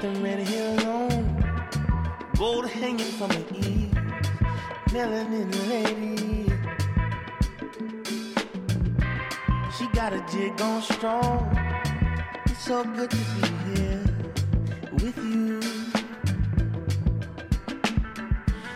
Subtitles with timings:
[0.00, 1.24] the red hair on,
[2.38, 3.92] gold hanging from her ears,
[4.92, 6.50] melanin lady.
[9.76, 11.54] She got a jig on strong.
[12.46, 14.04] It's so good to be here
[15.02, 15.60] with you.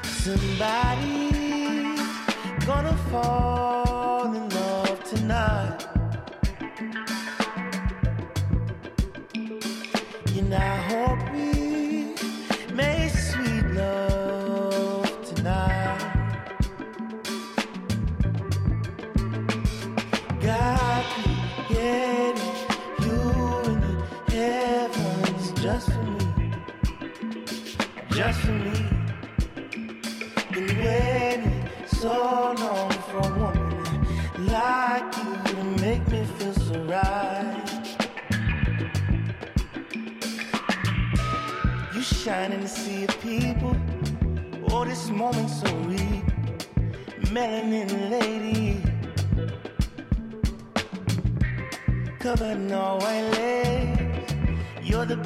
[0.02, 1.30] Somebody
[2.66, 3.83] gonna fall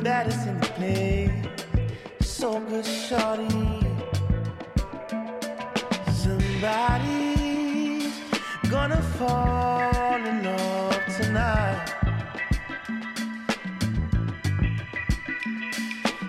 [0.08, 1.30] baddest in the place.
[2.20, 3.48] So good, shorty.
[6.22, 8.14] Somebody's
[8.74, 11.86] gonna fall in love tonight.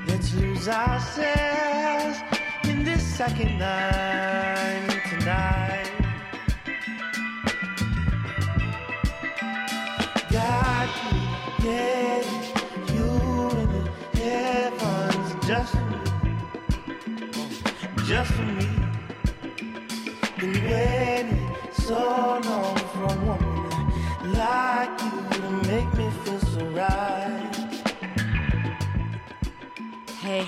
[0.08, 2.18] Let's lose ourselves
[2.70, 4.39] in this second line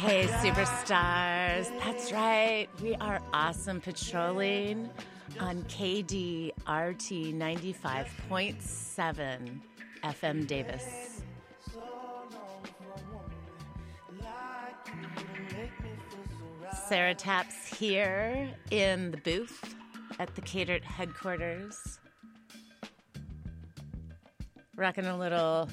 [0.02, 1.70] Hey, superstars.
[1.78, 2.68] That's right.
[2.82, 4.90] We are awesome patrolling
[5.40, 9.60] on KDRT 95.7
[10.04, 11.22] FM Davis.
[16.88, 19.76] Sarah Taps here in the booth
[20.18, 22.00] at the catered headquarters.
[24.76, 25.70] Rocking a little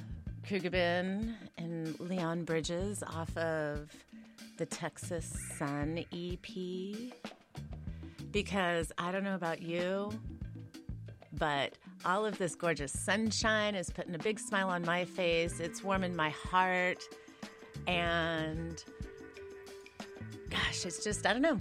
[0.46, 3.90] Khruangbin and Leon Bridges off of
[4.58, 7.12] the Texas Sun EP.
[8.30, 10.12] Because I don't know about you,
[11.38, 11.72] but
[12.04, 15.60] all of this gorgeous sunshine is putting a big smile on my face.
[15.60, 17.02] It's warming my heart.
[17.86, 18.82] And
[20.50, 21.58] gosh, it's just, I don't know.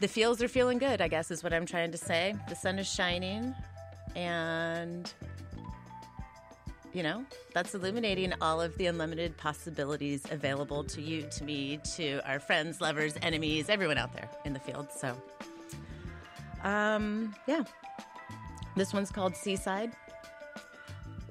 [0.00, 2.34] The feels are feeling good, I guess, is what I'm trying to say.
[2.48, 3.54] The sun is shining,
[4.16, 5.12] and,
[6.94, 12.20] you know, that's illuminating all of the unlimited possibilities available to you, to me, to
[12.24, 14.88] our friends, lovers, enemies, everyone out there in the field.
[14.92, 15.16] So,
[16.62, 17.64] um, yeah.
[18.76, 19.92] This one's called Seaside.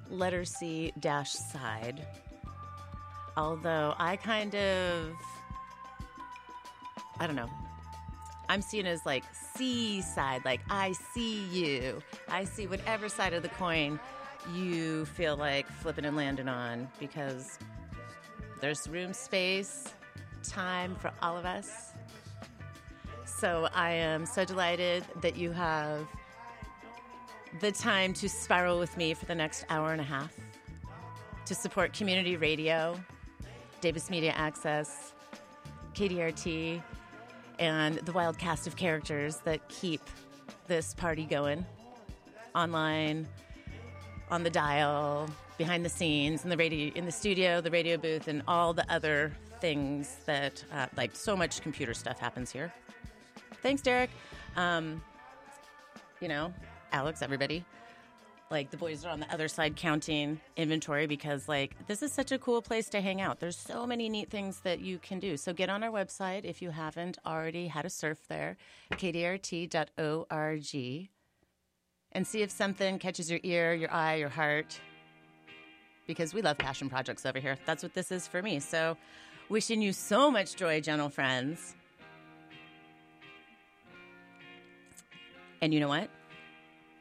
[0.09, 2.05] Letter C dash side.
[3.35, 5.13] Although I kind of,
[7.19, 7.49] I don't know.
[8.49, 9.23] I'm seeing it as like
[9.55, 12.03] seaside, like I see you.
[12.27, 13.99] I see whatever side of the coin
[14.53, 17.57] you feel like flipping and landing on because
[18.61, 19.93] there's room, space,
[20.43, 21.91] time for all of us.
[23.25, 26.07] So I am so delighted that you have
[27.59, 30.33] the time to spiral with me for the next hour and a half
[31.45, 32.99] to support community radio,
[33.81, 35.13] Davis Media Access,
[35.93, 36.81] KDRT,
[37.59, 40.01] and the wild cast of characters that keep
[40.67, 41.65] this party going
[42.55, 43.27] online,
[44.33, 48.27] on the dial, behind the scenes, in the radio, in the studio, the radio booth,
[48.27, 49.31] and all the other
[49.61, 52.73] things that, uh, like, so much computer stuff happens here.
[53.61, 54.09] Thanks, Derek.
[54.55, 55.03] Um,
[56.19, 56.51] you know,
[56.91, 57.63] Alex, everybody.
[58.49, 62.31] Like the boys are on the other side counting inventory because like this is such
[62.31, 63.39] a cool place to hang out.
[63.39, 65.37] There's so many neat things that you can do.
[65.37, 68.57] So get on our website if you haven't already had a surf there,
[68.91, 69.79] kdrt.org,
[72.13, 74.79] and see if something catches your ear, your eye, your heart.
[76.07, 77.57] Because we love passion projects over here.
[77.65, 78.59] That's what this is for me.
[78.59, 78.97] So
[79.49, 81.75] wishing you so much joy, gentle friends.
[85.61, 86.09] And you know what?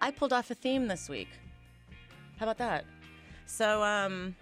[0.01, 1.29] I pulled off a theme this week.
[2.39, 2.85] How about that?
[3.47, 4.35] So, um,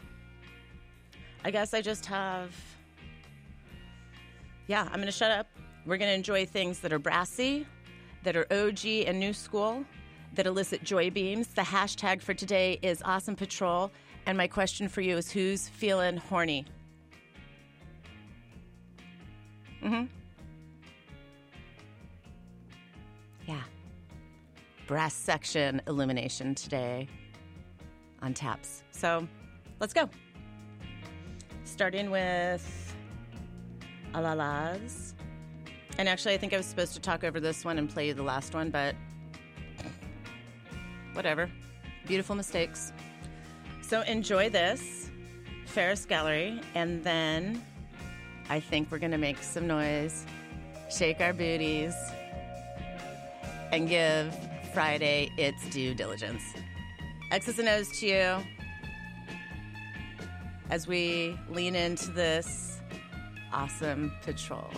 [1.45, 2.55] I guess I just have.
[4.67, 5.47] Yeah, I'm going to shut up.
[5.87, 7.67] We're going to enjoy things that are brassy,
[8.23, 9.85] that are OG and new school,
[10.35, 11.49] that elicit joy beams.
[11.49, 13.91] The hashtag for today is Awesome Patrol.
[14.27, 16.67] And my question for you is who's feeling horny?
[19.83, 20.05] Mm-hmm.
[23.47, 23.63] Yeah.
[24.87, 27.09] Brass section illumination today
[28.23, 28.83] on taps.
[28.91, 29.27] So
[29.81, 30.09] let's go.
[31.65, 32.95] Starting with
[34.15, 35.15] Alalas.
[35.99, 38.15] And actually, I think I was supposed to talk over this one and play you
[38.15, 38.95] the last one, but
[41.15, 41.51] whatever.
[42.07, 42.93] Beautiful mistakes.
[43.83, 45.11] So enjoy this,
[45.67, 47.63] Ferris Gallery, and then
[48.49, 50.27] I think we're going to make some noise,
[50.91, 51.95] shake our booties,
[53.73, 54.35] and give
[54.73, 56.43] Friday its due diligence.
[57.31, 58.37] X's and O's to you
[60.71, 62.81] as we lean into this
[63.53, 64.71] awesome patrol.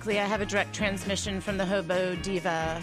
[0.00, 2.82] Quickly, I have a direct transmission from the Hobo Diva.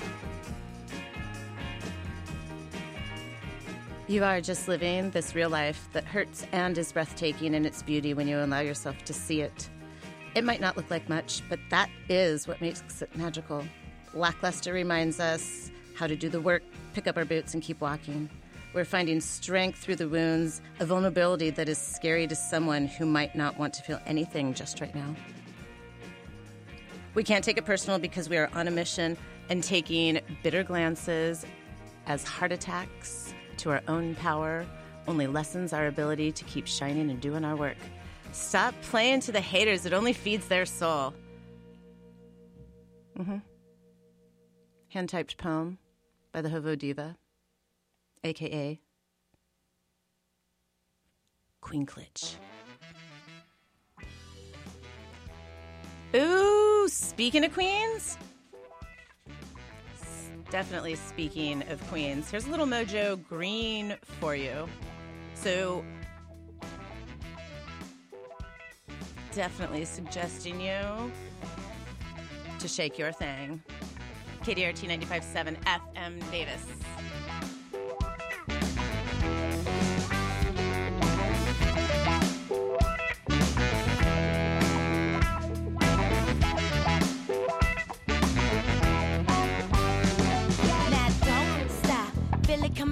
[4.07, 8.13] You are just living this real life that hurts and is breathtaking in its beauty
[8.13, 9.67] when you allow yourself to see it.
[10.35, 13.65] It might not look like much, but that is what makes it magical.
[14.13, 16.61] Lackluster reminds us how to do the work,
[16.93, 18.29] pick up our boots, and keep walking.
[18.75, 23.35] We're finding strength through the wounds, a vulnerability that is scary to someone who might
[23.35, 25.15] not want to feel anything just right now.
[27.17, 29.17] We can't take it personal because we are on a mission
[29.49, 31.47] and taking bitter glances
[32.05, 34.67] as heart attacks to our own power
[35.07, 37.77] only lessens our ability to keep shining and doing our work.
[38.33, 41.11] Stop playing to the haters, it only feeds their soul.
[43.17, 43.37] Mm-hmm.
[44.89, 45.79] Hand typed poem
[46.31, 47.17] by the Hobo Diva,
[48.23, 48.79] aka
[51.61, 52.35] Queen Klitsch.
[56.15, 58.17] Ooh, speaking of queens,
[60.49, 64.67] definitely speaking of queens, here's a little mojo green for you.
[65.33, 65.83] So,
[69.33, 71.11] definitely suggesting you
[72.59, 73.61] to shake your thing.
[74.43, 76.65] KDRT 95.7 FM Davis.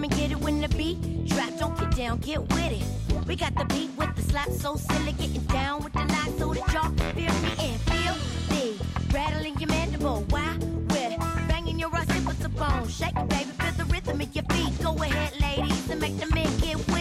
[0.05, 1.50] And get it when the beat drop.
[1.57, 3.27] Don't get down, get with it.
[3.27, 6.53] We got the beat with the slap, so silly, getting down with the line, so
[6.53, 8.15] that y'all feel me and feel
[8.51, 8.77] me
[9.12, 10.24] rattling your mandible.
[10.29, 12.88] Why we're banging your rusty with the bone.
[12.88, 14.79] Shake baby, feel the rhythm in your feet.
[14.83, 16.95] Go ahead, ladies, and make the men get weak.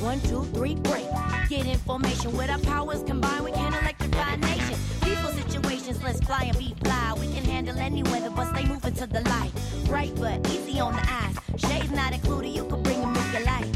[0.00, 1.04] One, two, three, break.
[1.50, 3.44] Get information with our powers combined.
[3.44, 4.78] We can electrify nations.
[5.02, 7.12] People situations, let's fly and be fly.
[7.20, 9.52] We can handle any weather, but stay moving to the light.
[9.86, 11.36] Bright but easy on the eyes.
[11.58, 13.66] Shades not included, you can bring them if you like.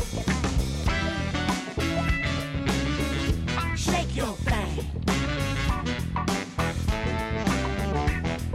[3.76, 4.86] Shake your thing.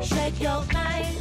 [0.01, 1.18] Shake your thing.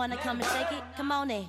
[0.00, 0.82] wanna come and shake it?
[0.96, 1.46] Come on in.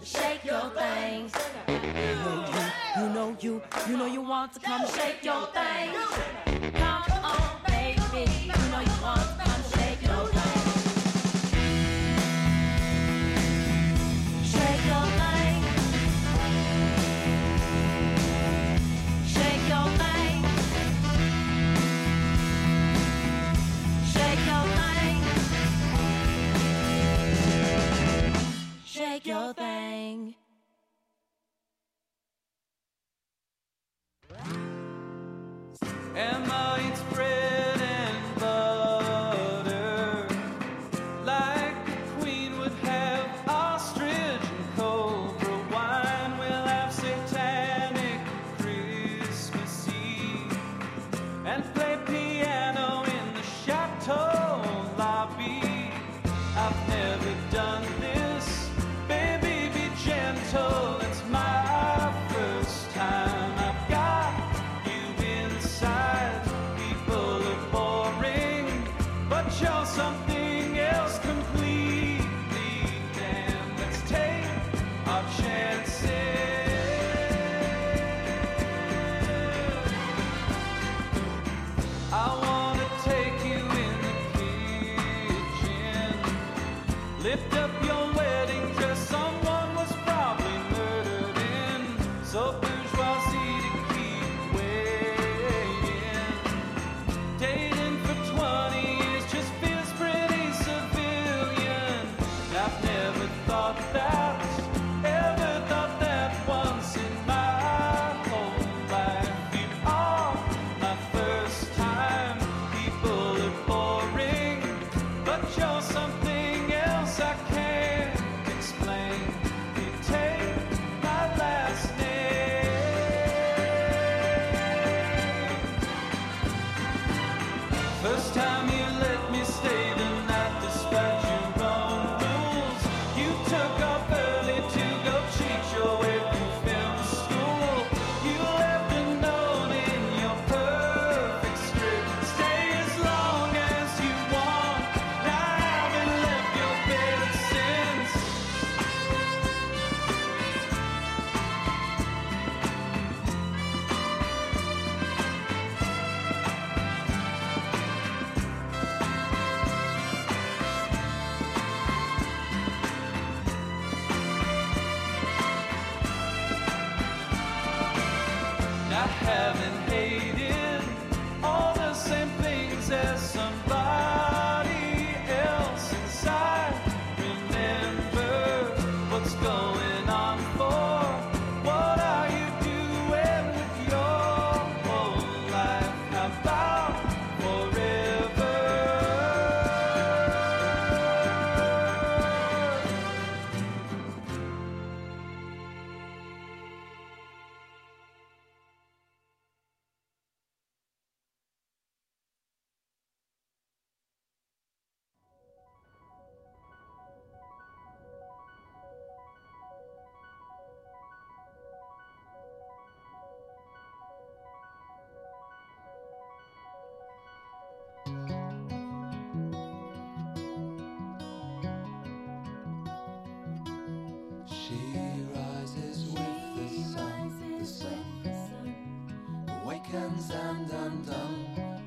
[229.92, 231.82] weekends and undone.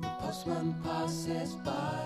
[0.00, 2.03] The postman passes by.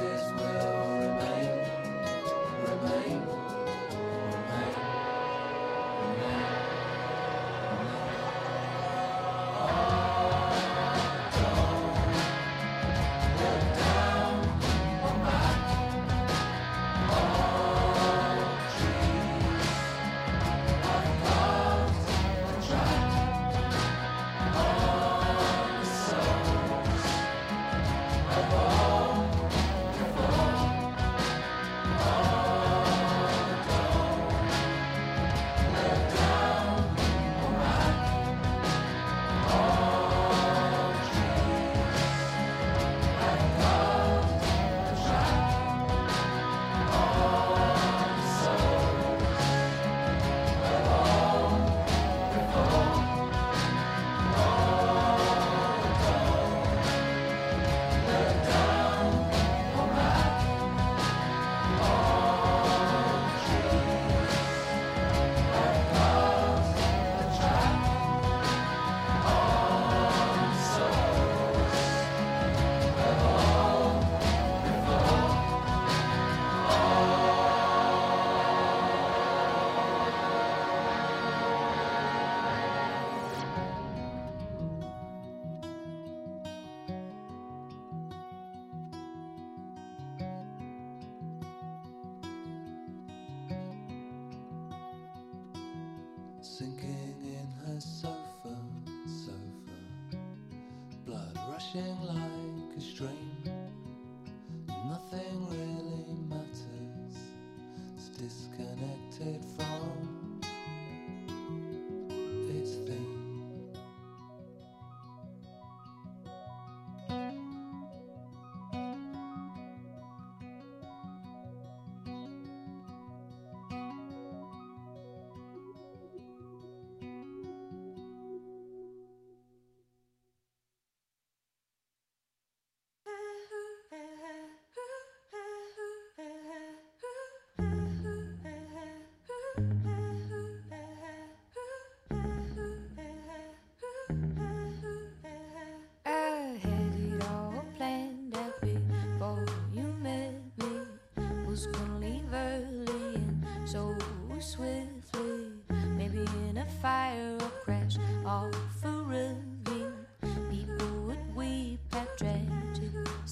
[0.00, 0.79] Choices will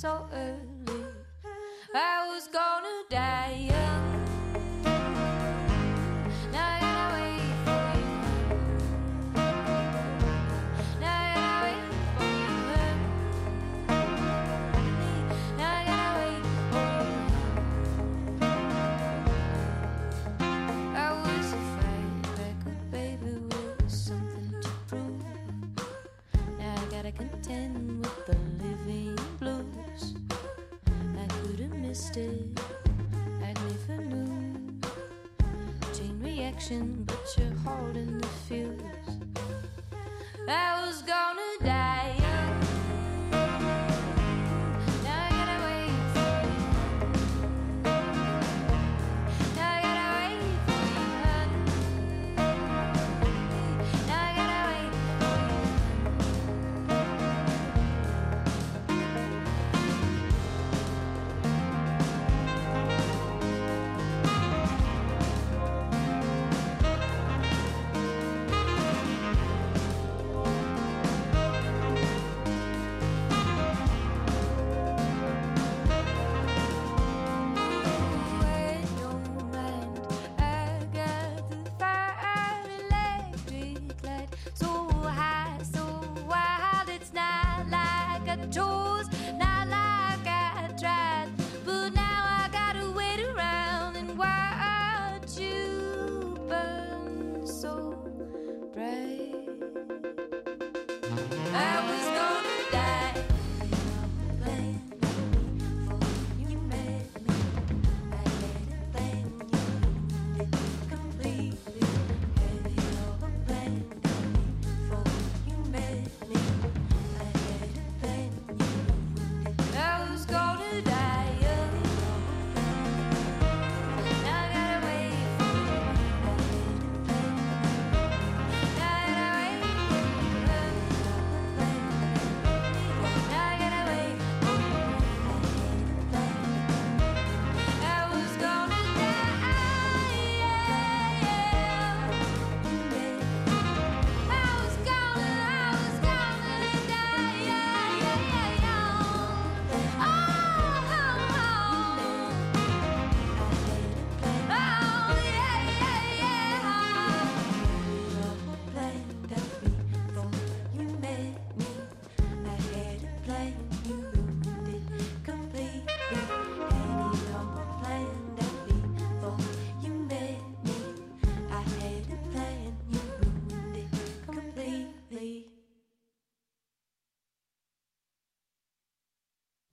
[0.01, 1.03] so early.
[1.93, 3.38] I was gonna die.
[32.19, 32.61] did.
[33.43, 34.81] I never knew.
[35.95, 38.81] Chain reaction, but you're holding the fuse.
[40.49, 41.48] I was gonna.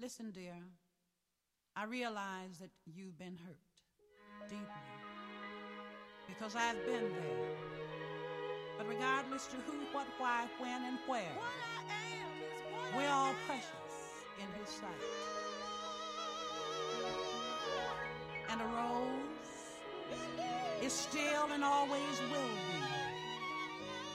[0.05, 0.53] Listen, dear,
[1.75, 3.57] I realize that you've been hurt
[4.47, 4.67] deeply
[6.27, 7.57] because I've been there.
[8.77, 11.35] But regardless to who, what, why, when, and where,
[12.95, 13.65] we're all precious
[14.37, 14.91] in His sight.
[18.51, 19.09] And a rose
[20.83, 22.79] is still and always will be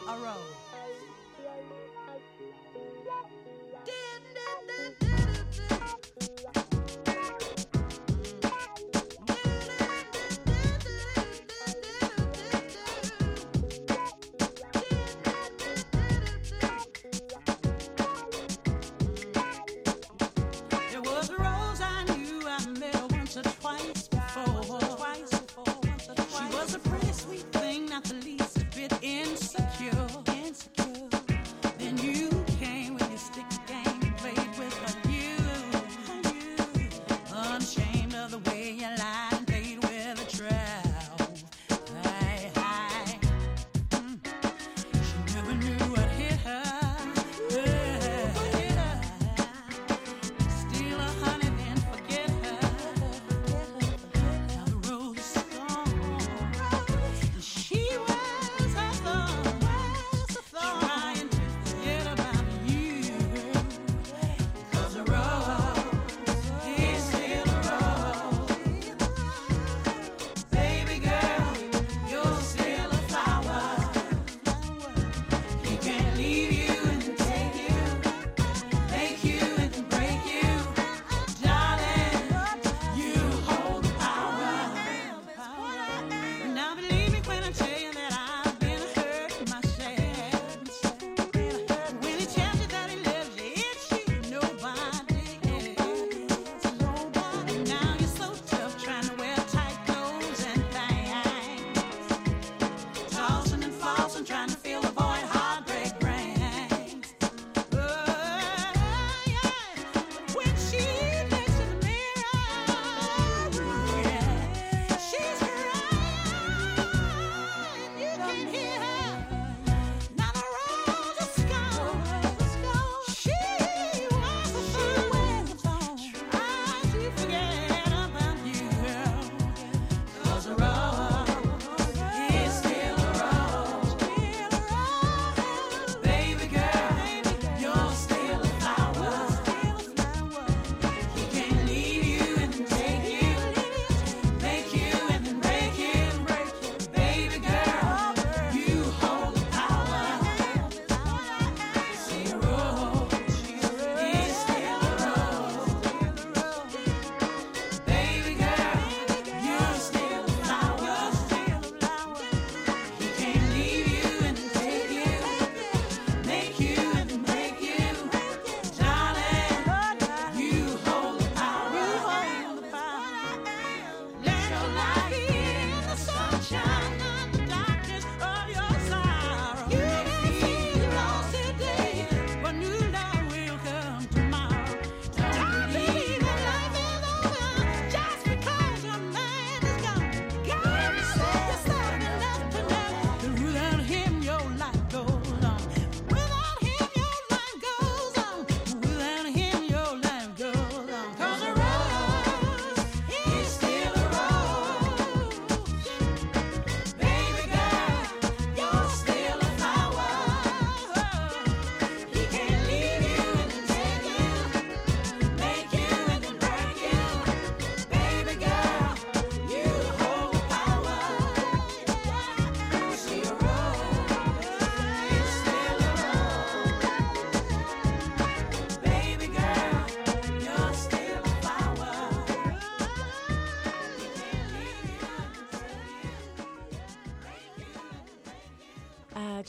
[0.09, 0.70] a rose.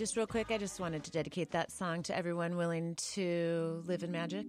[0.02, 4.02] Just real quick, I just wanted to dedicate that song to everyone willing to live
[4.02, 4.48] in magic.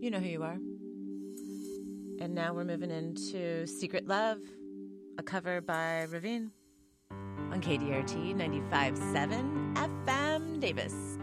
[0.00, 0.58] You know who you are.
[2.20, 4.38] And now we're moving into Secret Love,
[5.16, 6.50] a cover by Ravine
[7.12, 11.19] on KDRT 95.7 FM Davis.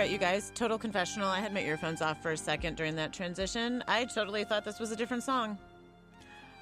[0.00, 1.28] Right, you guys, total confessional.
[1.28, 3.84] I had my earphones off for a second during that transition.
[3.86, 5.58] I totally thought this was a different song.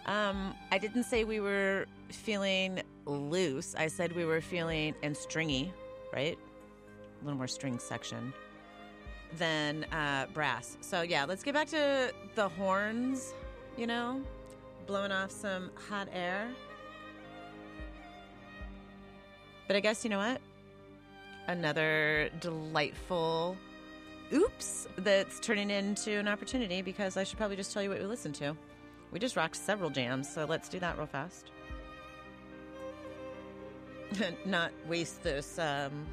[0.06, 3.76] Um, I didn't say we were feeling loose.
[3.76, 5.72] I said we were feeling and stringy,
[6.12, 6.36] right?
[6.36, 8.34] A little more string section
[9.36, 10.76] than uh, brass.
[10.80, 13.34] So yeah, let's get back to the horns.
[13.76, 14.20] You know,
[14.88, 16.48] blowing off some hot air.
[19.68, 20.40] But I guess you know what?
[21.48, 23.56] Another delightful
[24.34, 28.04] oops that's turning into an opportunity because I should probably just tell you what we
[28.04, 28.54] listened to.
[29.10, 31.50] We just rocked several jams, so let's do that real fast.
[34.44, 36.06] Not waste this um,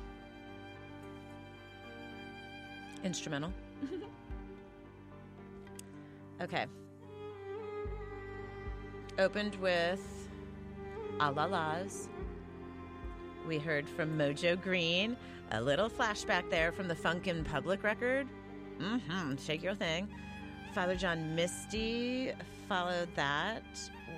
[3.03, 3.51] instrumental.
[6.41, 6.65] okay.
[9.19, 10.29] Opened with
[11.19, 12.07] Allah-Las.
[13.47, 15.15] We heard from Mojo Green.
[15.51, 18.27] A little flashback there from the Funkin' Public record.
[18.79, 19.35] Mm-hmm.
[19.37, 20.07] Shake your thing.
[20.73, 22.33] Father John Misty
[22.67, 23.63] followed that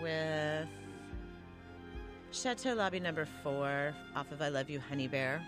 [0.02, 0.68] with
[2.32, 5.42] Chateau Lobby number four off of I Love You, Honeybear.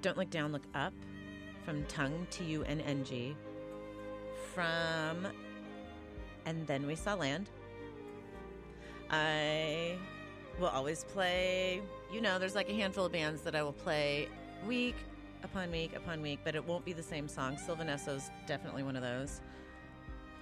[0.00, 0.92] Don't Look Down, Look Up
[1.64, 3.36] from Tunng, T U N N G.
[4.52, 5.28] From
[6.44, 7.48] And Then We Saw Land.
[9.10, 9.96] I
[10.58, 14.28] will always play, you know, there's like a handful of bands that I will play
[14.66, 14.96] week
[15.42, 17.58] upon week upon week, but it won't be the same song.
[17.58, 19.40] Sylvan Esso's definitely one of those.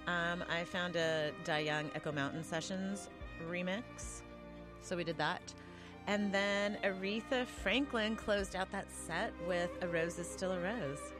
[0.07, 3.09] Um, I found a Die Young Echo Mountain Sessions
[3.49, 4.23] remix,
[4.83, 5.43] so we did that.
[6.07, 11.13] And then Aretha Franklin closed out that set with A Rose is Still a Rose.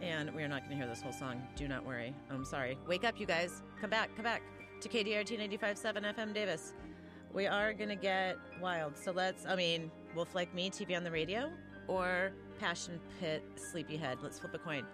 [0.00, 1.42] And we're not going to hear this whole song.
[1.56, 2.14] Do not worry.
[2.30, 2.78] I'm sorry.
[2.86, 3.62] Wake up, you guys.
[3.80, 4.42] Come back, come back
[4.80, 6.74] to KDRT 95.7 FM Davis.
[7.32, 8.96] We are going to get wild.
[8.96, 11.50] So let's, I mean, Wolf Like Me, TV on the radio,
[11.88, 14.18] or Passion Pit, Sleepyhead.
[14.22, 14.84] Let's flip a coin.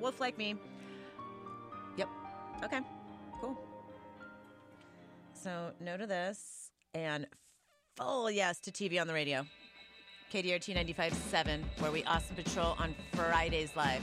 [0.00, 0.56] Wolf Like Me.
[1.96, 2.08] Yep.
[2.64, 2.80] Okay.
[3.40, 3.58] Cool.
[5.34, 7.26] So, no to this, and
[7.96, 9.44] full yes to TV on the radio.
[10.32, 14.02] KDRT 95.7, where we Awesome Patrol on Fridays live.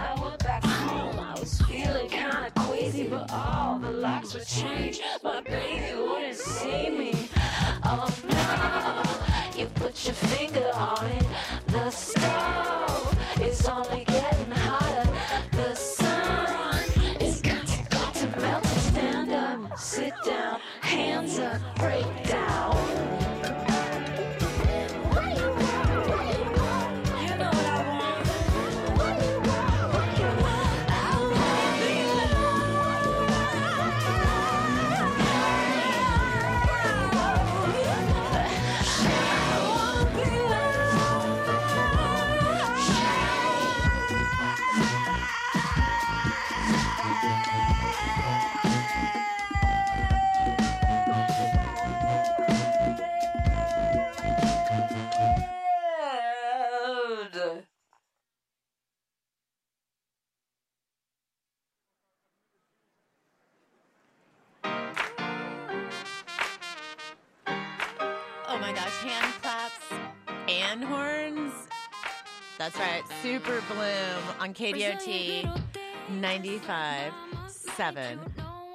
[74.51, 75.61] on KDRT
[76.09, 77.13] 95
[77.47, 78.19] 7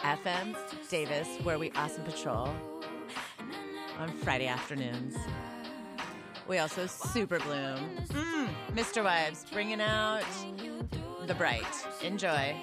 [0.00, 0.56] FM
[0.88, 2.48] Davis, where we awesome patrol
[3.98, 5.16] on Friday afternoons.
[6.48, 7.78] We also super bloom.
[8.08, 10.24] Mm, MisterWives bringing out
[11.26, 11.66] the bright.
[12.02, 12.56] Enjoy.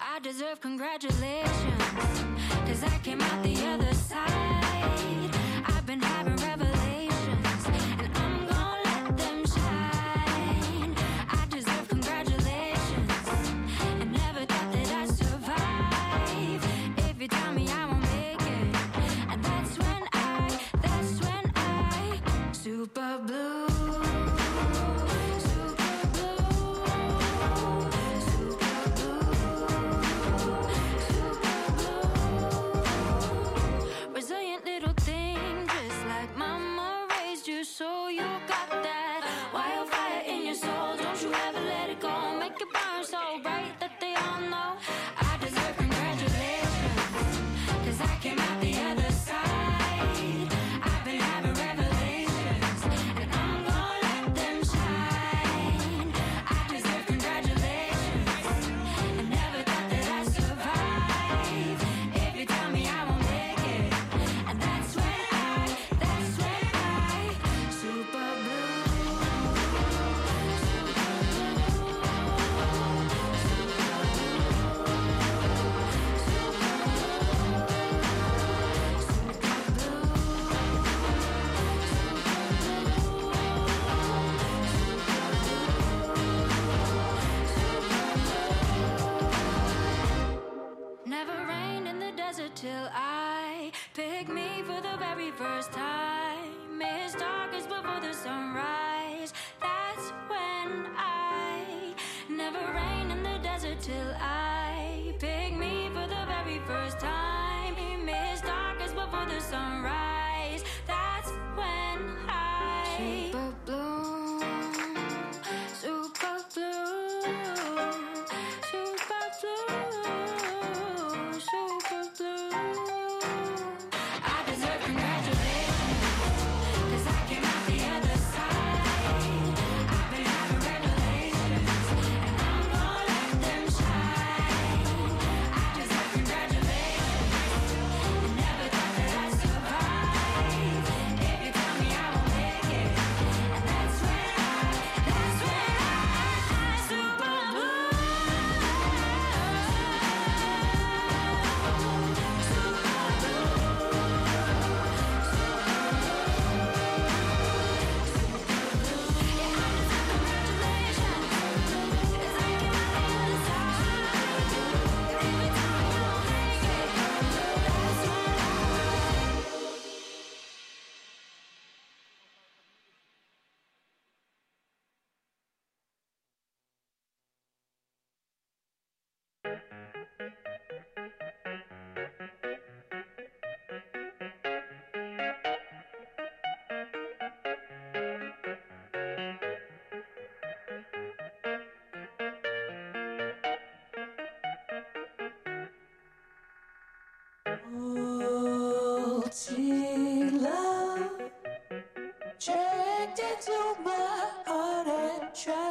[0.00, 1.44] I deserve congratulations,
[2.66, 4.56] cause I came out the other side.
[5.66, 6.75] I've been having revelations.
[23.18, 23.65] blue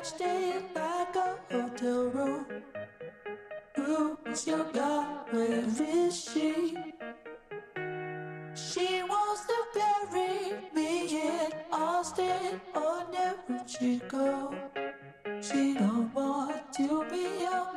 [0.06, 2.46] stayed like a hotel room.
[3.76, 6.78] Who's your girl, where is she?
[8.54, 14.54] She wants to bury me in Austin or never she go.
[15.42, 17.75] She don't want to be alone.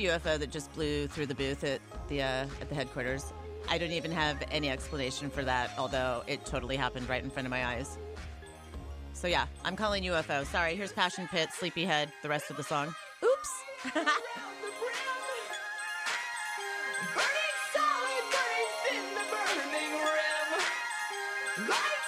[0.00, 3.32] The UFO that just blew through the booth at the uh, at the headquarters.
[3.68, 7.46] I don't even have any explanation for that, although it totally happened right in front
[7.46, 7.98] of my eyes.
[9.12, 10.46] So yeah, I'm calling UFO.
[10.46, 12.94] Sorry, here's Passion Pit, Sleepyhead, the rest of the song.
[13.22, 13.64] Oops.
[17.14, 21.68] Burning solid, burning thin, the burning rim.
[21.68, 21.99] Light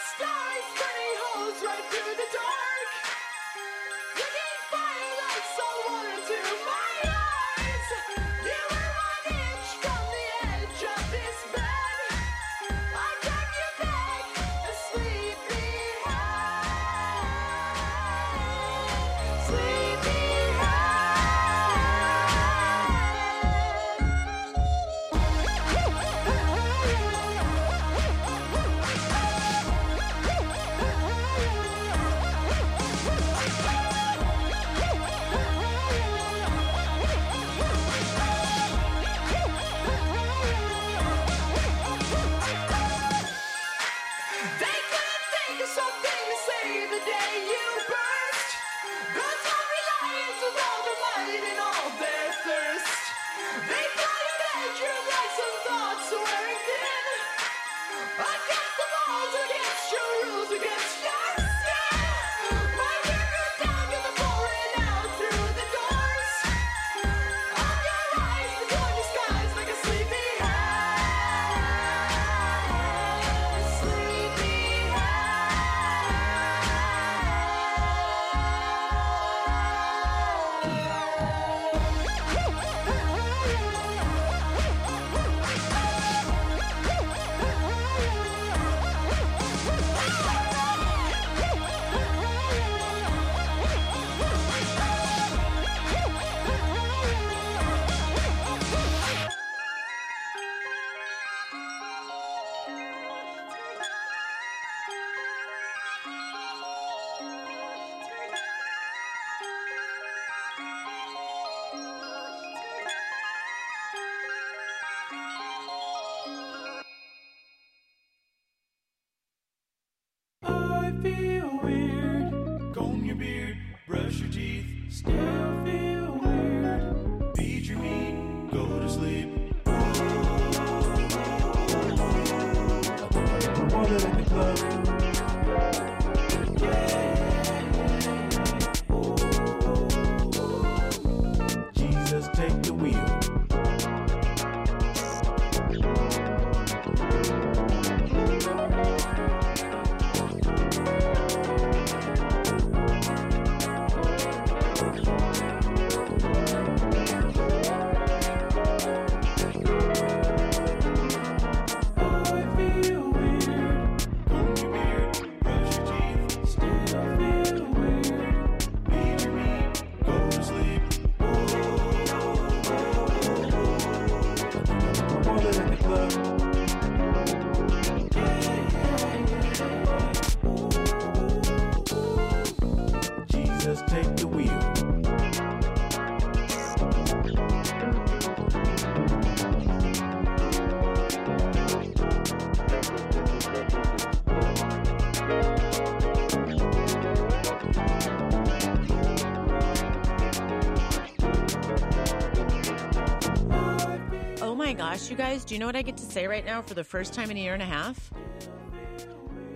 [205.33, 207.30] guys, do you know what I get to say right now for the first time
[207.30, 208.11] in a year and a half?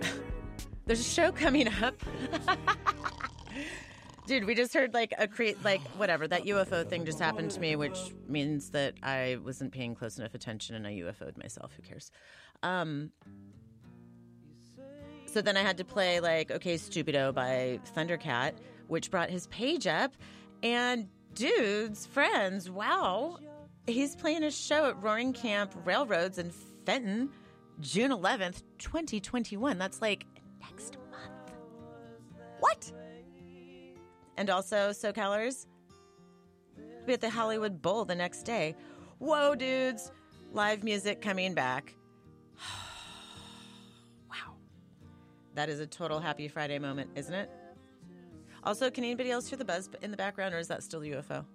[0.87, 1.93] There's a show coming up.
[4.27, 7.59] Dude, we just heard like a create like whatever that UFO thing just happened to
[7.59, 11.73] me, which means that I wasn't paying close enough attention and I UFO'd myself.
[11.75, 12.09] Who cares?
[12.63, 13.11] Um,
[15.27, 18.53] so then I had to play like "Okay, Stupido" by Thundercat,
[18.87, 20.13] which brought his page up,
[20.63, 23.37] and dudes, friends, wow,
[23.87, 26.51] he's playing a show at Roaring Camp Railroads in
[26.85, 27.29] Felton,
[27.79, 29.77] June 11th, 2021.
[29.77, 30.25] That's like
[30.61, 31.51] next month.
[32.59, 32.91] What?
[34.37, 35.65] And also, SoCalers,
[37.05, 38.75] be at the Hollywood Bowl the next day.
[39.19, 40.11] Whoa, dudes!
[40.51, 41.95] Live music coming back.
[44.29, 44.55] wow.
[45.55, 47.49] That is a total happy Friday moment, isn't it?
[48.63, 51.45] Also, can anybody else hear the buzz in the background, or is that still UFO?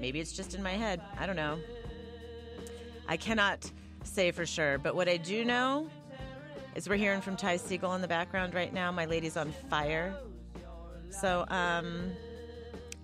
[0.00, 1.00] Maybe it's just in my head.
[1.18, 1.58] I don't know.
[3.08, 3.70] I cannot
[4.04, 5.88] say for sure, but what I do know
[6.74, 8.92] is we're hearing from Ty Segall in the background right now.
[8.92, 10.14] My lady's on fire.
[11.10, 12.12] So, um,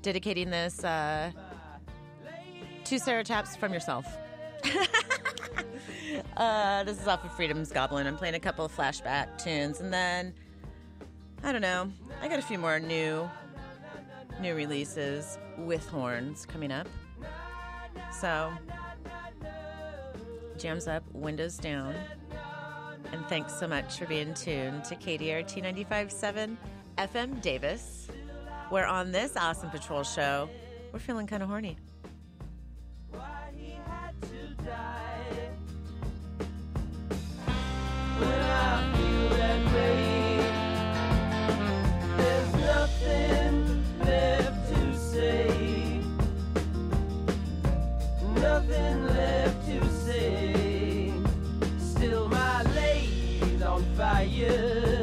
[0.02, 1.32] dedicating this uh,
[2.84, 4.06] to Sarah Taps from yourself.
[6.36, 8.06] uh, this is off of Freedom's Goblin.
[8.06, 10.34] I'm playing a couple of flashback tunes, and then
[11.42, 11.90] I don't know.
[12.20, 13.28] I got a few more new
[14.42, 16.88] new releases with horns coming up.
[18.20, 18.52] So,
[20.58, 21.94] jams up, windows down.
[23.12, 26.56] And thanks so much for being tuned to KDRT 95.7
[26.98, 28.08] FM Davis.
[28.70, 30.48] We're on this awesome patrol show.
[30.92, 31.76] We're feeling kind of horny.
[48.42, 51.12] nothing left to say.
[51.78, 52.64] Still, my
[53.62, 55.01] on fire.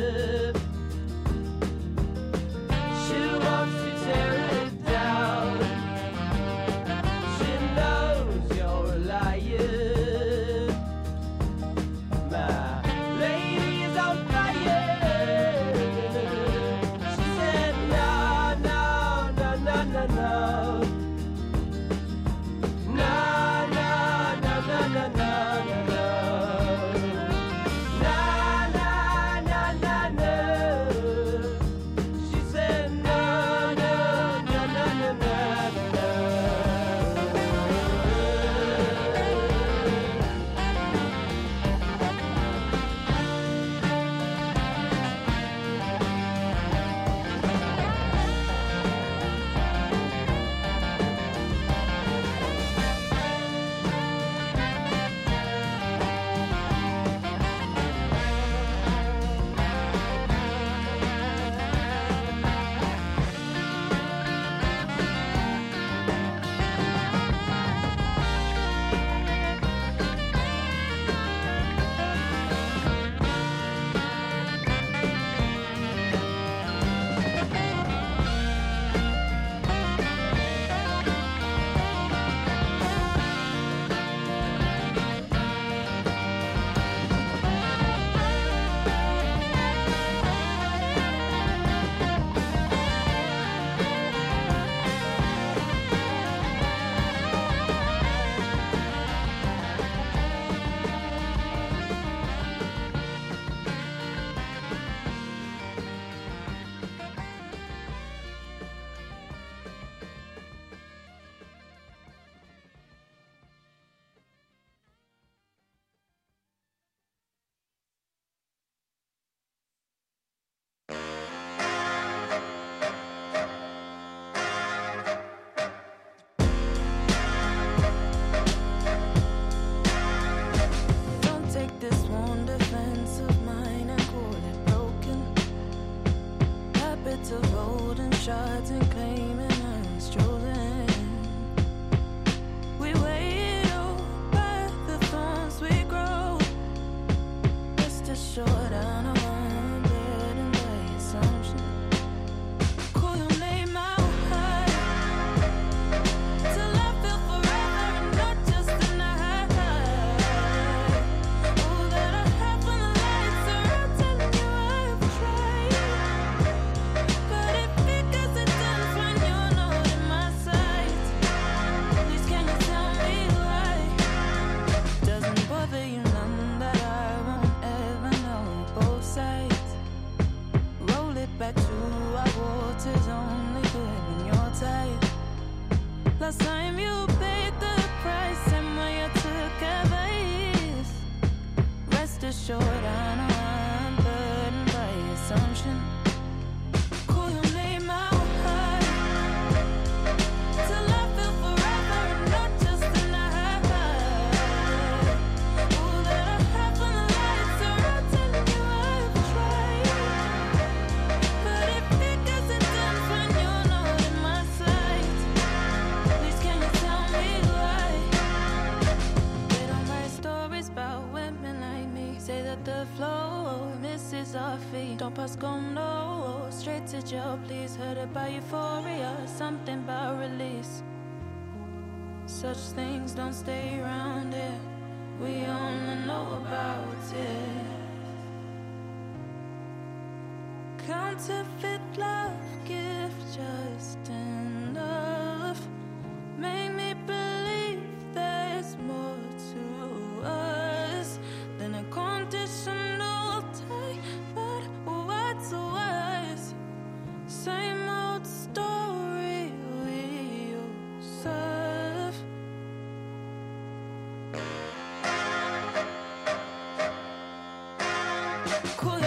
[268.76, 268.99] 곧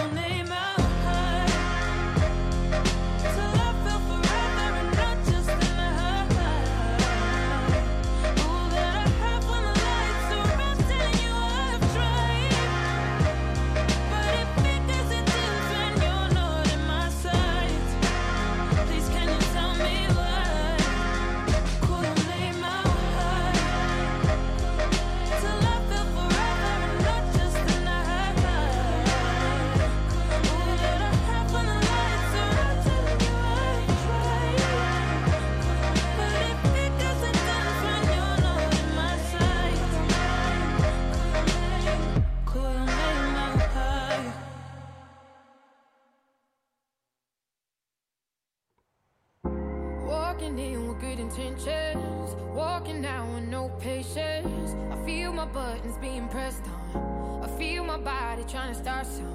[52.91, 54.75] now with no patience.
[54.91, 56.63] I feel my buttons being pressed
[56.93, 57.41] on.
[57.43, 59.27] I feel my body trying to start some.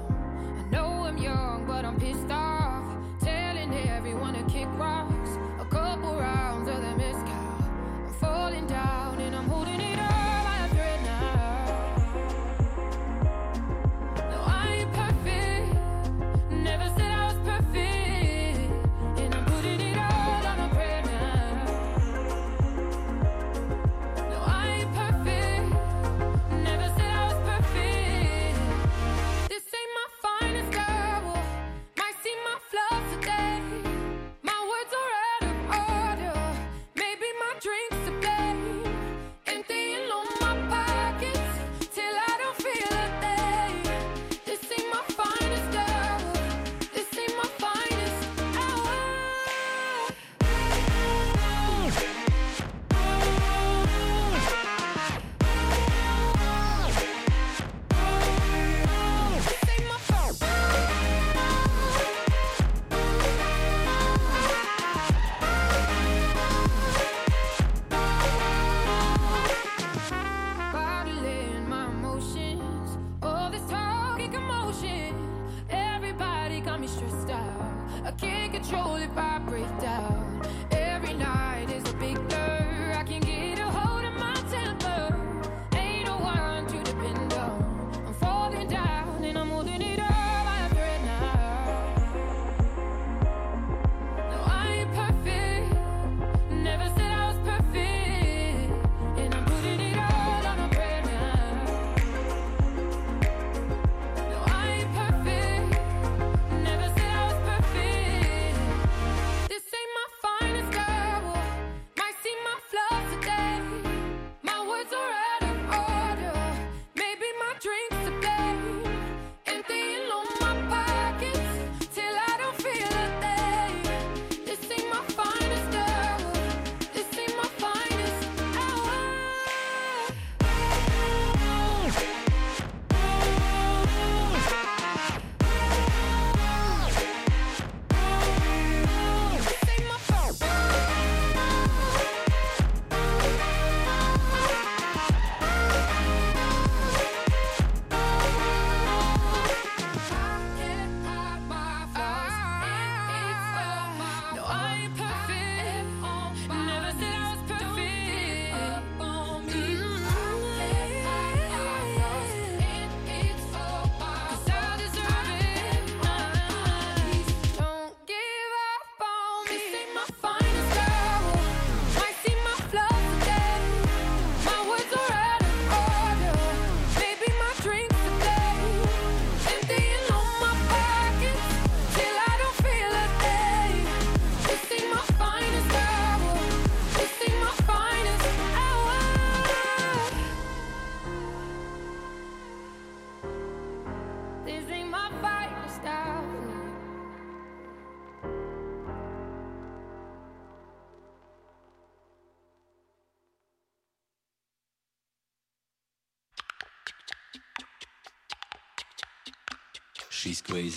[0.57, 2.85] I know I'm young, but I'm pissed off.
[3.21, 5.08] Telling everyone to kick rock.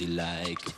[0.07, 0.72] Like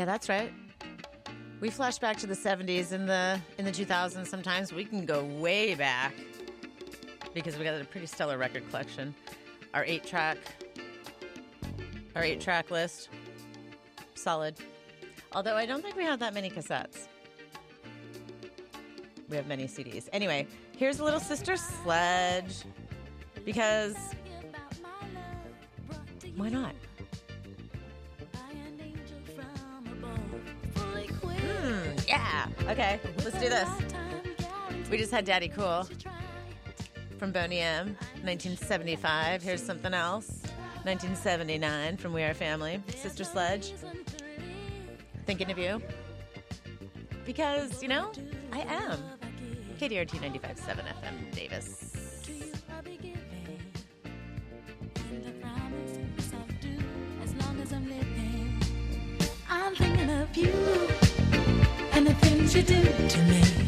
[0.00, 0.50] Yeah, that's right.
[1.60, 4.72] We flash back to the 70s and the in the 2000s sometimes.
[4.72, 6.14] We can go way back
[7.34, 9.14] because we got a pretty stellar record collection.
[9.74, 10.38] Our 8 track
[12.16, 13.10] our 8 track list
[14.14, 14.56] solid.
[15.32, 17.06] Although I don't think we have that many cassettes.
[19.28, 20.08] We have many CDs.
[20.14, 20.46] Anyway,
[20.78, 22.64] here's a little Sister Sledge
[23.44, 23.96] because
[26.36, 26.74] why not?
[32.10, 32.46] Yeah.
[32.68, 33.68] Okay, let's do this.
[34.90, 35.88] We just had Daddy Cool
[37.18, 39.42] from Boney M, 1975.
[39.42, 40.28] Here's something else.
[40.84, 42.82] 1979 from We Are Family.
[42.96, 43.72] Sister Sledge.
[45.26, 45.80] Thinking of you.
[47.24, 48.10] Because, you know,
[48.52, 48.98] I am.
[49.78, 51.89] KDRT 95.7 FM Davis.
[62.60, 63.59] You do to me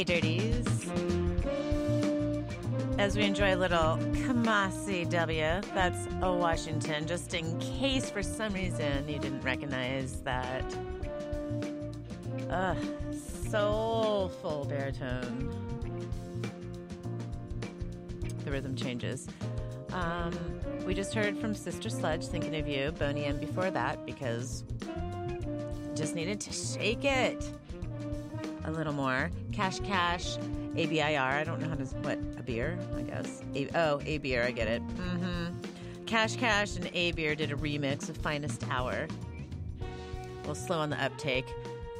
[0.00, 0.88] K Dirties.
[2.98, 8.54] As we enjoy a little Kamasi W, that's a Washington, just in case for some
[8.54, 10.64] reason you didn't recognize that.
[12.48, 12.78] Ugh,
[13.50, 15.50] soulful baritone.
[18.46, 19.28] The rhythm changes.
[19.92, 20.32] Um,
[20.86, 24.64] we just heard from Sister Sledge, thinking of you, Boney M before that, because
[25.94, 27.44] just needed to shake it
[28.64, 29.30] a little more.
[29.52, 30.36] Cash Cash,
[30.76, 31.18] ABIR.
[31.18, 32.78] I don't know how to what a beer.
[32.96, 33.42] I guess.
[33.54, 34.42] A, oh, a beer.
[34.42, 34.86] I get it.
[34.88, 35.60] Mm-hmm.
[36.06, 39.06] Cash Cash and A beer did a remix of Finest Hour.
[39.80, 41.46] A little slow on the uptake.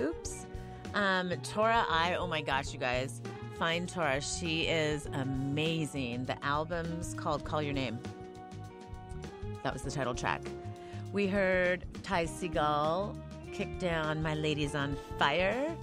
[0.00, 0.46] Oops.
[0.94, 2.16] Um, Tora I.
[2.16, 3.20] Oh my gosh, you guys.
[3.58, 4.20] Find Tora.
[4.20, 6.24] She is amazing.
[6.24, 7.98] The album's called Call Your Name.
[9.62, 10.42] That was the title track.
[11.12, 13.16] We heard Ty Segall
[13.52, 15.76] kick down My Lady's on Fire.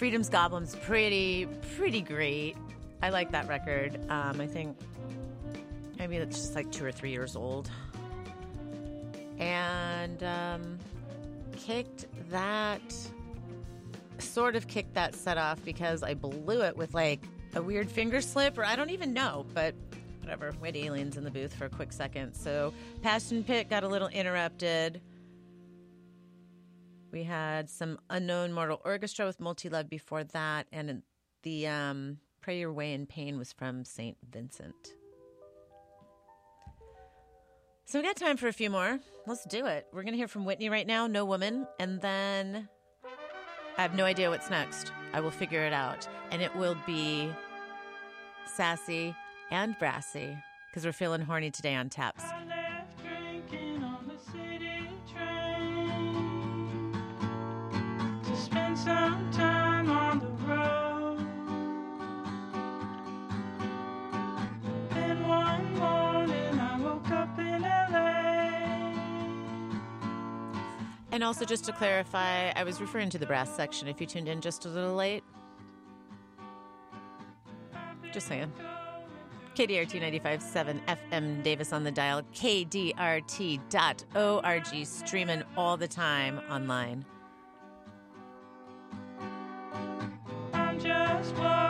[0.00, 1.46] Freedom's Goblin's pretty,
[1.76, 2.56] pretty great.
[3.02, 4.00] I like that record.
[4.08, 4.78] Um, I think
[5.98, 7.70] maybe it's just like two or three years old.
[9.38, 10.78] And um,
[11.58, 12.80] kicked that,
[14.16, 17.22] sort of kicked that set off because I blew it with like
[17.54, 19.74] a weird finger slip, or I don't even know, but
[20.22, 20.54] whatever.
[20.62, 22.32] We had aliens in the booth for a quick second.
[22.32, 22.72] So
[23.02, 25.02] Passion Pit got a little interrupted.
[27.12, 31.02] We had some unknown mortal orchestra with multi love before that, and
[31.42, 34.94] the um, "Pay Your Way in Pain" was from Saint Vincent.
[37.84, 39.00] So we got time for a few more.
[39.26, 39.88] Let's do it.
[39.92, 42.68] We're gonna hear from Whitney right now, "No Woman," and then
[43.76, 44.92] I have no idea what's next.
[45.12, 47.28] I will figure it out, and it will be
[48.46, 49.14] sassy
[49.50, 50.36] and brassy
[50.68, 52.22] because we're feeling horny today on taps.
[58.76, 61.18] Spend some time on the road.
[64.90, 68.92] Then one morning I woke up in LA.
[71.12, 74.28] And also, just to clarify, I was referring to the brass section if you tuned
[74.28, 75.24] in just a little late.
[78.12, 78.52] Just saying.
[79.56, 83.66] KDRT 95.7 FM Davis on the dial, KDRT.org,
[84.86, 87.04] streaming all the time online.
[91.20, 91.69] I'm just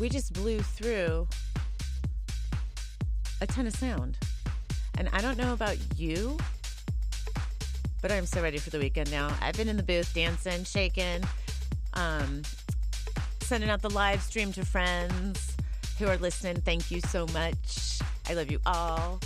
[0.00, 1.28] we just blew through
[3.42, 4.16] a ton of sound.
[4.96, 6.38] And I don't know about you,
[8.00, 9.30] but I'm so ready for the weekend now.
[9.42, 11.22] I've been in the booth dancing, shaking,
[11.94, 12.42] um,
[13.40, 15.54] sending out the live stream to friends
[15.98, 16.62] who are listening.
[16.62, 17.98] Thank you so much.
[18.28, 19.20] I love you all.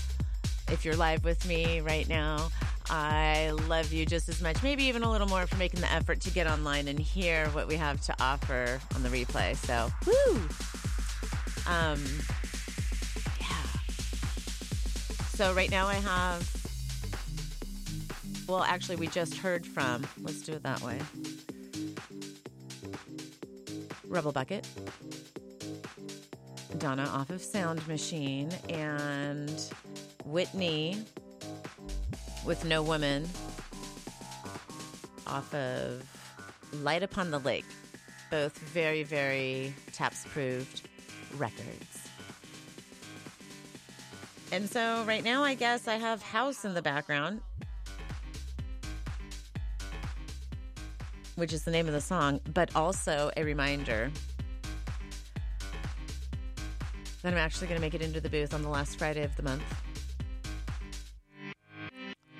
[0.72, 2.48] If you're live with me right now,
[2.90, 6.20] I love you just as much, maybe even a little more for making the effort
[6.22, 9.56] to get online and hear what we have to offer on the replay.
[9.56, 10.40] So, woo!
[11.66, 12.02] Um,
[13.40, 13.46] yeah.
[15.34, 16.50] So right now I have.
[18.46, 20.06] Well, actually, we just heard from.
[20.20, 21.00] Let's do it that way.
[24.06, 24.66] Rebel Bucket,
[26.78, 29.60] Donna off of Sound Machine, and
[30.24, 31.02] Whitney
[32.44, 33.28] with No Woman
[35.26, 36.04] off of
[36.82, 37.64] Light Upon the Lake.
[38.30, 40.83] Both very, very taps proved
[41.38, 42.08] records.
[44.52, 47.40] And so right now, I guess I have House in the background,
[51.36, 54.10] which is the name of the song, but also a reminder
[57.22, 59.34] that I'm actually going to make it into the booth on the last Friday of
[59.34, 59.62] the month.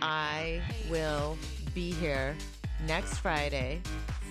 [0.03, 0.61] I
[0.91, 1.39] will
[1.75, 2.37] be here
[2.87, 3.81] next Friday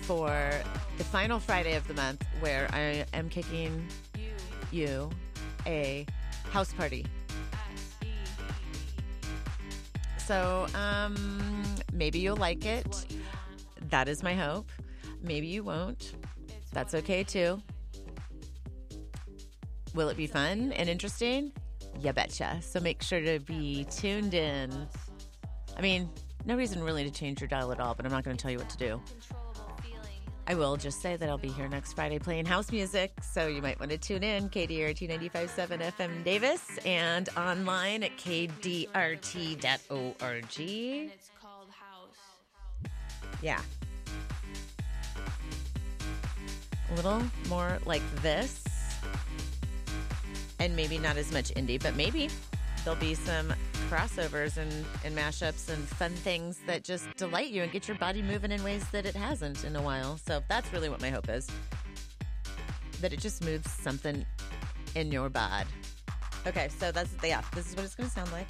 [0.02, 0.52] for
[0.96, 3.86] the final Friday of the month where I am kicking
[4.74, 5.10] you
[5.66, 6.06] a
[6.50, 7.06] house party.
[10.18, 11.16] So, um,
[11.92, 13.06] maybe you'll like it.
[13.90, 14.70] That is my hope.
[15.22, 16.14] Maybe you won't.
[16.72, 17.62] That's okay too.
[19.94, 21.52] Will it be fun and interesting?
[22.00, 22.58] You betcha.
[22.62, 24.88] So make sure to be tuned in.
[25.76, 26.10] I mean,
[26.44, 28.50] no reason really to change your dial at all, but I'm not going to tell
[28.50, 29.00] you what to do.
[30.46, 33.62] I will just say that I'll be here next Friday playing house music, so you
[33.62, 34.50] might want to tune in.
[34.50, 38.90] KDRT 95.7 FM Davis and online at kdrt.org.
[40.60, 42.90] It's called House.
[43.40, 43.60] Yeah.
[46.90, 48.62] A little more like this.
[50.58, 52.28] And maybe not as much indie, but maybe
[52.84, 53.52] there'll be some
[53.88, 54.70] crossovers and,
[55.04, 58.62] and mashups and fun things that just delight you and get your body moving in
[58.62, 60.18] ways that it hasn't in a while.
[60.18, 61.48] So that's really what my hope is.
[63.00, 64.24] That it just moves something
[64.94, 65.66] in your bod.
[66.46, 68.48] Okay, so that's the yeah, this is what it's gonna sound like.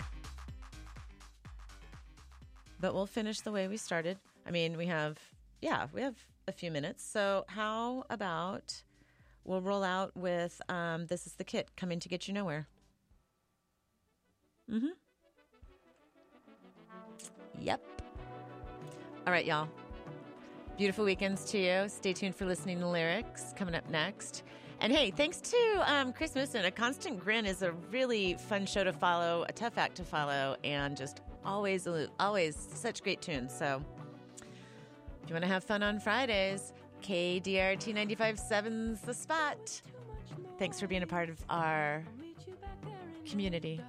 [2.81, 4.19] But we'll finish the way we started.
[4.47, 5.19] I mean, we have
[5.63, 6.17] yeah, we have
[6.49, 7.05] a few minutes.
[7.05, 8.83] So how about
[9.45, 12.67] we'll roll out with um, this is the kit coming to get you nowhere.
[14.71, 14.87] Mm-hmm.
[17.61, 17.81] Yep.
[19.27, 19.69] All right, y'all.
[20.77, 21.89] Beautiful weekends to you.
[21.89, 24.43] Stay tuned for listening to lyrics coming up next.
[24.81, 26.67] And hey, thanks to um, Chris Mooson.
[26.67, 30.57] A Constant Grin is a really fun show to follow, a tough act to follow,
[30.65, 31.87] and just always,
[32.19, 33.55] always such great tunes.
[33.57, 33.83] So
[35.23, 36.73] if you want to have fun on Fridays,
[37.03, 39.81] KDRT 95.7's the spot.
[40.59, 42.03] Thanks for being a part of our
[43.27, 43.81] community.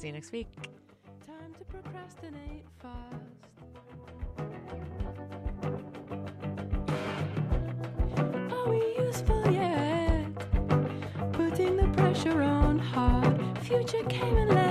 [0.00, 0.48] See you next week.
[1.26, 3.16] Time to procrastinate fast.
[8.50, 10.24] Are we useful yet?
[11.32, 13.58] Putting the pressure on hard.
[13.58, 14.69] Future came and left.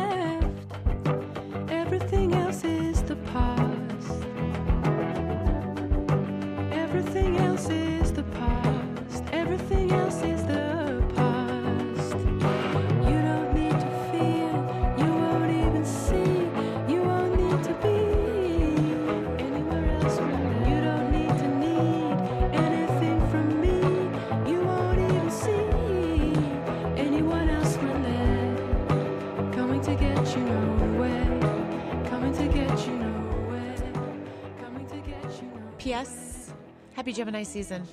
[37.20, 37.86] Gemini season.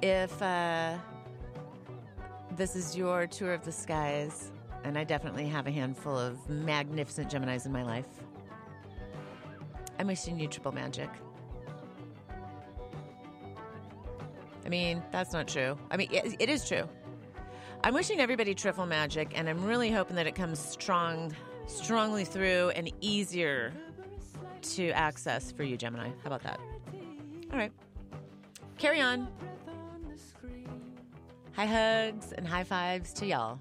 [0.00, 0.96] If uh,
[2.56, 4.52] this is your tour of the skies,
[4.84, 8.08] and I definitely have a handful of magnificent Geminis in my life,
[9.98, 11.10] I'm wishing you triple magic.
[14.64, 15.78] I mean, that's not true.
[15.90, 16.88] I mean, it, it is true.
[17.84, 22.70] I'm wishing everybody triple magic, and I'm really hoping that it comes strong, strongly through
[22.70, 23.74] and easier
[24.62, 26.08] to access for you, Gemini.
[26.08, 26.58] How about that?
[27.52, 27.72] All right.
[28.78, 29.28] Carry on.
[31.52, 33.60] High hugs and high fives to y'all.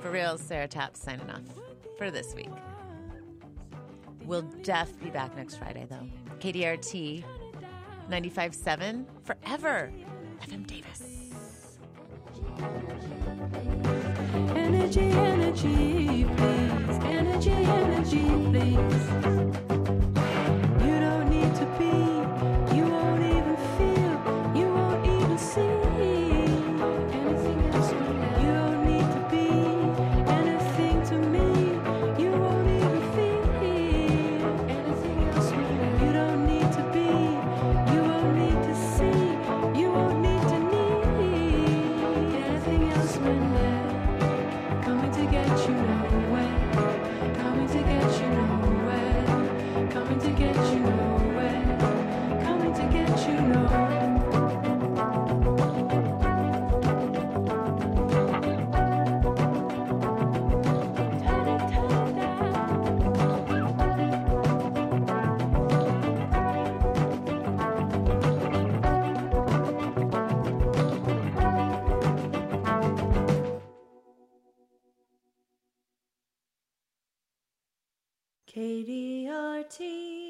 [0.00, 1.42] For real, Sarah Taps signing off
[1.96, 2.50] for this week.
[4.24, 6.08] We'll def be back next Friday, though.
[6.40, 7.22] KDRT
[8.10, 9.92] 95.7 forever.
[10.42, 11.78] FM Davis.
[14.56, 16.98] Energy, energy, please.
[17.04, 19.08] Energy, energy, please.
[20.84, 22.15] You don't need to be,
[25.56, 25.85] see